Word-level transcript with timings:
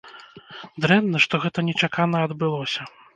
Дрэнна, 0.85 1.21
што 1.25 1.39
гэта 1.43 1.65
нечакана 1.67 2.17
адбылося. 2.29 2.81